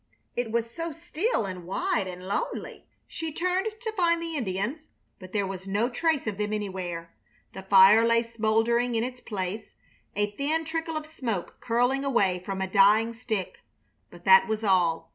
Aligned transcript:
It 0.35 0.51
was 0.51 0.67
so 0.67 0.91
still 0.91 1.45
and 1.45 1.63
wide 1.67 2.07
and 2.07 2.27
lonely. 2.27 2.87
She 3.05 3.31
turned 3.31 3.67
to 3.79 3.91
find 3.95 4.19
the 4.19 4.35
Indians, 4.35 4.89
but 5.19 5.31
there 5.31 5.45
was 5.45 5.67
no 5.67 5.89
trace 5.89 6.25
of 6.25 6.39
them 6.39 6.53
anywhere. 6.53 7.13
The 7.53 7.61
fire 7.61 8.03
lay 8.03 8.23
smoldering 8.23 8.95
in 8.95 9.03
its 9.03 9.19
place, 9.21 9.75
a 10.15 10.31
thin 10.31 10.65
trickle 10.65 10.97
of 10.97 11.05
smoke 11.05 11.57
curling 11.59 12.03
away 12.03 12.39
from 12.43 12.61
a 12.61 12.67
dying 12.67 13.13
stick, 13.13 13.59
but 14.09 14.25
that 14.25 14.47
was 14.47 14.63
all. 14.63 15.09